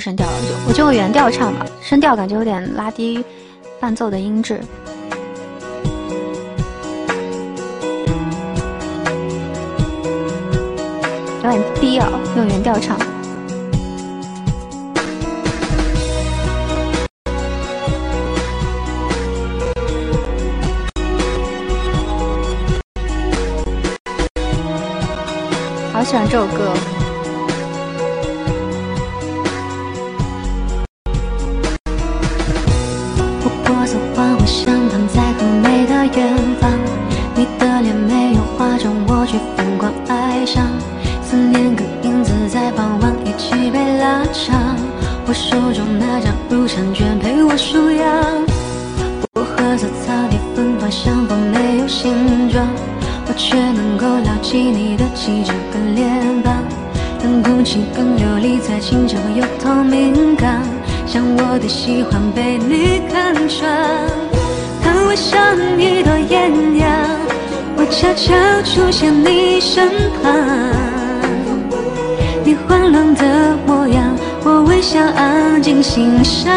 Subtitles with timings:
[0.00, 3.22] 声调了，就我就原调唱吧，升调感觉有点拉低
[3.78, 4.60] 伴奏的音质，
[11.42, 12.98] 有点低啊，用原调唱。
[25.92, 26.72] 好喜欢这首歌。
[39.30, 40.66] 去，疯狂爱上。
[41.22, 44.76] 思念跟影子在傍晚一起被拉长，
[45.24, 48.44] 我手中那张入场券陪我数羊。
[49.32, 52.66] 薄荷色草地芬芳，相逢没有形状，
[53.28, 56.52] 我却能够牢记你的气质跟脸庞。
[57.22, 60.60] 冷空气更流利在清澈又透明港，
[61.06, 63.70] 像我的喜欢被你看穿。
[64.82, 66.90] 看我像一朵艳阳，
[67.90, 69.88] 悄悄出现你身
[70.22, 70.32] 旁。
[72.44, 76.52] 你慌乱的模样，我微笑安静欣赏。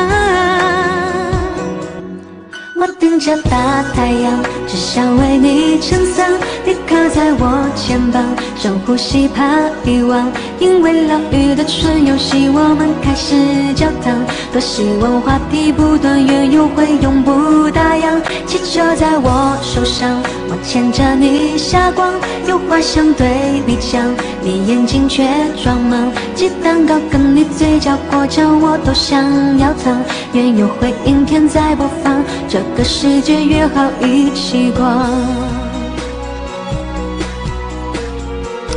[2.76, 6.32] 我顶着大太阳，只想为你撑伞。
[6.66, 8.24] 你靠在我肩膀，
[8.56, 9.44] 深呼吸怕
[9.84, 10.32] 遗忘。
[10.60, 13.36] 因为老雨的春游戏，我们开始
[13.74, 14.26] 交谈。
[14.52, 17.83] 多希望话题不断，缘由会永不打
[18.96, 22.14] 在我手上，我牵着你下光，
[22.48, 25.28] 有话想对你讲，你眼睛却
[25.62, 26.12] 装忙。
[26.36, 30.00] 鸡蛋糕跟你嘴角果酱，我都想要尝。
[30.34, 35.10] 缘由会影片在播放，这个世界约好一起逛。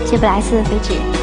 [0.06, 1.15] 谢布莱斯飞机。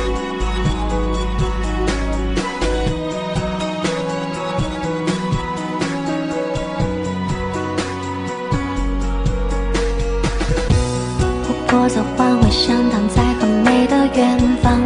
[11.74, 14.80] 过色花会相躺在很美的远方，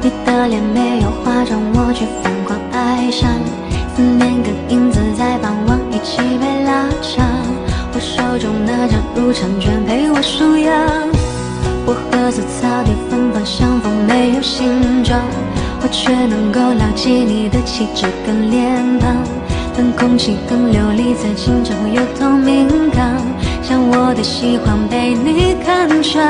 [0.00, 3.28] 你的脸没有化妆，我却疯狂爱上。
[3.96, 7.26] 思念跟影子在傍晚一起被拉长，
[7.92, 10.72] 我手中那张入场券陪我数羊。
[11.84, 15.20] 薄荷色草地芬芳，相逢没有形状，
[15.82, 19.16] 我却能够牢记你的气质跟脸庞。
[19.76, 22.68] 冷空气更流离在清澈又透明，
[24.18, 26.26] 的喜欢被你看穿。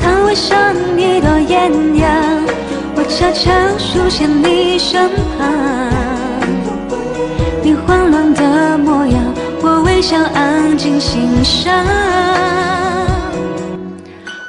[0.00, 2.10] 看我像一朵艳阳，
[2.96, 5.48] 我悄悄出现你身旁。
[7.62, 9.22] 你慌乱的模样，
[9.62, 11.72] 我微笑安静欣赏。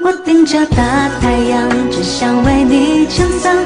[0.04, 3.63] 我顶着大太阳，只想为你撑伞。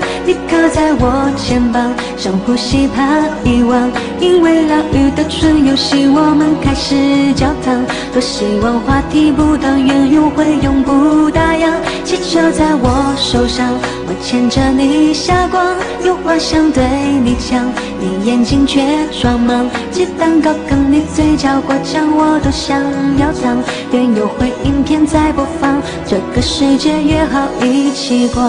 [0.77, 3.01] 在我肩膀，深呼吸怕
[3.43, 3.89] 遗忘。
[4.19, 7.83] 因为老雨的春游戏，我们开始交谈。
[8.13, 11.73] 多希望话题不断，缘由会永不打烊。
[12.05, 13.73] 气球在我手上，
[14.05, 15.65] 我牵着你下光，
[16.05, 16.83] 有话想对
[17.25, 17.65] 你讲，
[17.99, 18.79] 你眼睛却
[19.19, 19.67] 装忙。
[19.89, 22.79] 鸡蛋糕跟你嘴角果酱，我都想
[23.17, 23.57] 要尝。
[23.91, 28.45] 缘由会影片在播放，这个世界约好一起逛。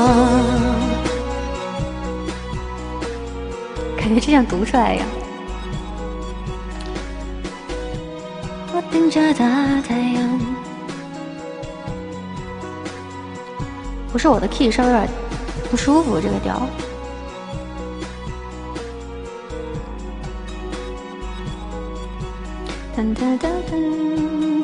[3.98, 5.06] 感觉就像读出来一样。
[8.72, 10.40] 我顶着大太阳，
[14.12, 15.08] 不是我的 key 稍微有点
[15.70, 16.66] 不舒服，这个调。
[22.96, 24.57] 噔噔噔噔。